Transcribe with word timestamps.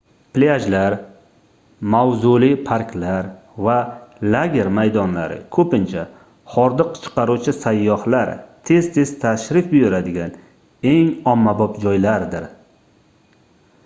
plyajlar 0.35 0.93
mavzuli 1.95 2.47
parklar 2.69 3.27
va 3.67 3.75
lager 4.37 4.71
maydonlari 4.77 5.37
koʻpincha 5.59 6.05
hordiq 6.55 6.97
chiqaruvchi 7.05 7.55
sayyohlar 7.59 8.33
tez-tez 8.73 9.13
tashrif 9.27 9.69
buyuradigan 9.77 10.35
eng 10.97 11.15
ommabop 11.37 11.81
joylardir 11.87 12.53